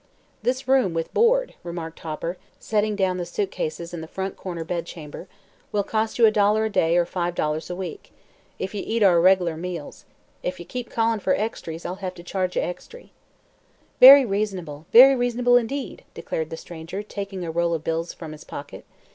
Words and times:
"This 0.41 0.67
room, 0.67 0.95
with 0.95 1.13
board," 1.13 1.53
remarked 1.61 1.99
Hopper, 1.99 2.37
setting 2.57 2.95
down 2.95 3.17
the 3.17 3.23
suit 3.27 3.51
cases 3.51 3.93
in 3.93 4.01
the 4.01 4.07
front 4.07 4.35
corner 4.35 4.63
bedchamber, 4.63 5.27
"will 5.71 5.83
cost 5.83 6.17
you 6.17 6.25
a 6.25 6.31
dollar 6.31 6.65
a 6.65 6.71
day, 6.71 6.97
or 6.97 7.05
five 7.05 7.35
dollars 7.35 7.69
a 7.69 7.75
week 7.75 8.11
if 8.57 8.73
you 8.73 8.81
eat 8.83 9.03
our 9.03 9.21
reg'lar 9.21 9.55
meals. 9.55 10.05
If 10.41 10.59
ye 10.59 10.65
keep 10.65 10.89
callin' 10.89 11.19
fer 11.19 11.35
extrys, 11.35 11.85
I'll 11.85 11.97
hev 12.01 12.15
to 12.15 12.23
charge 12.23 12.55
ye 12.55 12.63
extry." 12.63 13.11
"Very 13.99 14.25
reasonable; 14.25 14.87
very 14.91 15.15
reasonable, 15.15 15.55
indeed," 15.55 16.03
declared 16.15 16.49
the 16.49 16.57
stranger, 16.57 17.03
taking 17.03 17.45
a 17.45 17.51
roll 17.51 17.75
of 17.75 17.83
bills 17.83 18.11
from 18.11 18.31
his 18.31 18.43
pocket. 18.43 18.85